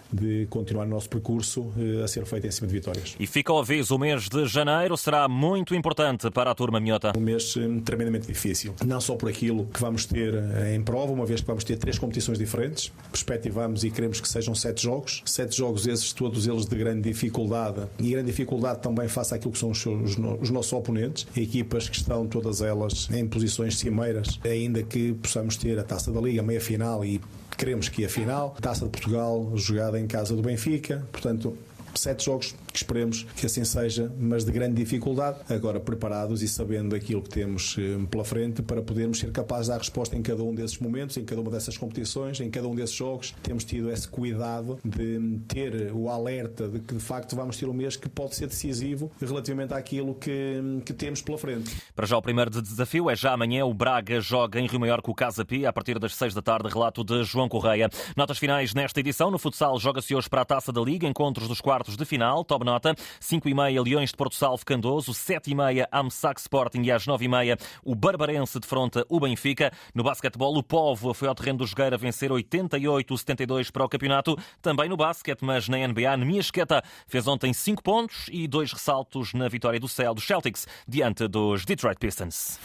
de 0.09 0.47
continuar 0.49 0.85
o 0.85 0.89
nosso 0.89 1.09
percurso 1.09 1.73
eh, 1.77 2.01
a 2.01 2.07
ser 2.07 2.25
feito 2.25 2.47
em 2.47 2.51
cima 2.51 2.67
de 2.67 2.73
vitórias. 2.73 3.13
E 3.19 3.27
fica 3.27 3.51
ao 3.51 3.59
aviso, 3.59 3.95
o 3.95 3.99
mês 3.99 4.29
de 4.29 4.45
janeiro 4.45 4.95
será 4.95 5.27
muito 5.27 5.75
importante 5.75 6.31
para 6.31 6.51
a 6.51 6.55
turma 6.55 6.79
minhota. 6.79 7.11
Um 7.17 7.19
mês 7.19 7.53
eh, 7.57 7.81
tremendamente 7.83 8.27
difícil, 8.27 8.73
não 8.85 9.01
só 9.01 9.15
por 9.15 9.27
aquilo 9.27 9.65
que 9.65 9.81
vamos 9.81 10.05
ter 10.05 10.33
em 10.73 10.81
prova, 10.81 11.11
uma 11.11 11.25
vez 11.25 11.41
que 11.41 11.47
vamos 11.47 11.65
ter 11.65 11.75
três 11.75 11.99
competições 11.99 12.37
diferentes, 12.37 12.89
perspectivamos 13.11 13.83
e 13.83 13.91
queremos 13.91 14.21
que 14.21 14.29
sejam 14.29 14.55
sete 14.55 14.83
jogos, 14.83 15.21
sete 15.25 15.57
jogos 15.57 15.85
esses, 15.85 16.13
todos 16.13 16.47
eles 16.47 16.65
de 16.65 16.77
grande 16.77 17.01
dificuldade 17.01 17.81
e 17.99 18.11
grande 18.11 18.27
dificuldade 18.27 18.81
também 18.81 19.09
face 19.09 19.35
àquilo 19.35 19.51
que 19.51 19.59
são 19.59 19.71
os, 19.71 19.85
os, 19.85 20.17
os 20.39 20.49
nossos 20.49 20.71
oponentes, 20.71 21.27
equipas 21.35 21.89
que 21.89 21.97
estão 21.97 22.25
todas 22.25 22.61
elas 22.61 23.09
em 23.11 23.27
posições 23.27 23.77
cimeiras, 23.77 24.39
ainda 24.45 24.81
que 24.81 24.92
que 24.93 25.13
possamos 25.13 25.57
ter 25.57 25.79
a 25.79 25.83
taça 25.83 26.11
da 26.11 26.21
Liga, 26.21 26.43
meia 26.43 26.61
final 26.61 27.03
e 27.03 27.19
queremos 27.57 27.89
que 27.89 28.05
a 28.05 28.09
final, 28.09 28.55
taça 28.61 28.85
de 28.85 28.91
Portugal 28.91 29.51
jogada 29.55 29.99
em 29.99 30.05
casa 30.05 30.35
do 30.35 30.43
Benfica, 30.43 31.03
portanto 31.11 31.57
sete 31.99 32.25
jogos 32.25 32.55
que 32.71 32.77
esperemos 32.77 33.23
que 33.35 33.45
assim 33.45 33.63
seja, 33.63 34.11
mas 34.17 34.43
de 34.43 34.51
grande 34.51 34.75
dificuldade, 34.75 35.39
agora 35.49 35.79
preparados 35.79 36.41
e 36.41 36.47
sabendo 36.47 36.95
aquilo 36.95 37.21
que 37.21 37.29
temos 37.29 37.75
eh, 37.77 38.05
pela 38.09 38.23
frente 38.23 38.61
para 38.61 38.81
podermos 38.81 39.19
ser 39.19 39.31
capazes 39.31 39.65
de 39.65 39.71
dar 39.71 39.77
resposta 39.77 40.15
em 40.15 40.21
cada 40.21 40.43
um 40.43 40.53
desses 40.53 40.79
momentos, 40.79 41.17
em 41.17 41.25
cada 41.25 41.41
uma 41.41 41.51
dessas 41.51 41.77
competições, 41.77 42.39
em 42.39 42.49
cada 42.49 42.67
um 42.67 42.75
desses 42.75 42.95
jogos. 42.95 43.33
Temos 43.43 43.63
tido 43.63 43.91
esse 43.91 44.07
cuidado 44.07 44.79
de 44.83 45.39
ter 45.47 45.91
o 45.93 46.09
alerta 46.09 46.67
de 46.67 46.79
que 46.79 46.95
de 46.95 46.99
facto 46.99 47.35
vamos 47.35 47.57
ter 47.57 47.67
um 47.67 47.73
mês 47.73 47.95
que 47.95 48.09
pode 48.09 48.35
ser 48.35 48.47
decisivo 48.47 49.11
relativamente 49.19 49.73
àquilo 49.73 50.15
que, 50.15 50.81
que 50.85 50.93
temos 50.93 51.21
pela 51.21 51.37
frente. 51.37 51.75
Para 51.95 52.05
já 52.05 52.17
o 52.17 52.21
primeiro 52.21 52.49
desafio 52.49 53.09
é 53.09 53.15
já 53.15 53.33
amanhã 53.33 53.65
o 53.65 53.73
Braga 53.73 54.19
joga 54.19 54.59
em 54.59 54.67
Rio 54.67 54.79
Maior 54.79 55.01
com 55.01 55.11
o 55.11 55.15
Casa 55.15 55.45
Pia 55.45 55.69
a 55.69 55.73
partir 55.73 55.99
das 55.99 56.15
seis 56.15 56.33
da 56.33 56.41
tarde, 56.41 56.69
relato 56.69 57.03
de 57.03 57.23
João 57.23 57.49
Correia. 57.49 57.89
Notas 58.15 58.37
finais 58.37 58.73
nesta 58.73 58.99
edição, 58.99 59.29
no 59.29 59.37
futsal 59.37 59.79
joga-se 59.79 60.15
hoje 60.15 60.29
para 60.29 60.41
a 60.41 60.45
Taça 60.45 60.71
da 60.71 60.81
Liga, 60.81 61.07
encontros 61.07 61.47
dos 61.47 61.61
quartos 61.61 61.82
de 61.91 62.05
final, 62.05 62.43
top 62.43 62.65
nota, 62.65 62.95
5 63.19 63.49
e 63.49 63.53
meia 63.53 63.81
Leões 63.81 64.09
de 64.09 64.15
Porto 64.15 64.35
Salvo 64.35 64.65
Candoso, 64.65 65.13
7 65.13 65.51
e 65.51 65.55
meia 65.55 65.87
Amsac 65.91 66.39
Sporting 66.39 66.81
e 66.83 66.91
às 66.91 67.05
9 67.05 67.25
e 67.25 67.27
meia 67.27 67.57
o 67.83 67.93
Barbarense 67.93 68.59
defronta 68.59 69.05
o 69.09 69.19
Benfica. 69.19 69.71
No 69.93 70.03
basquetebol, 70.03 70.57
o 70.57 70.63
Povo 70.63 71.13
foi 71.13 71.27
ao 71.27 71.35
terreno 71.35 71.59
do 71.59 71.67
Jogueira 71.67 71.97
vencer 71.97 72.31
88-72 72.31 73.71
para 73.71 73.85
o 73.85 73.89
campeonato. 73.89 74.37
Também 74.61 74.89
no 74.89 74.97
basquete, 74.97 75.43
mas 75.43 75.67
na 75.67 75.77
NBA, 75.87 76.17
Esqueta 76.39 76.83
fez 77.07 77.27
ontem 77.27 77.53
5 77.53 77.83
pontos 77.83 78.25
e 78.31 78.47
2 78.47 78.73
ressaltos 78.73 79.33
na 79.33 79.47
vitória 79.47 79.79
do 79.79 79.87
céu 79.87 80.13
dos 80.13 80.25
Celtics 80.25 80.67
diante 80.87 81.27
dos 81.27 81.65
Detroit 81.65 81.97
Pistons. 81.99 82.59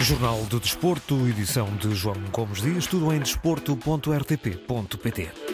Jornal 0.00 0.42
do 0.46 0.58
Desporto, 0.58 1.28
edição 1.28 1.68
de 1.76 1.94
João 1.94 2.16
Gomes 2.32 2.60
Dias, 2.60 2.86
tudo 2.86 3.12
em 3.12 3.20
desporto.rtp.pt. 3.20 5.51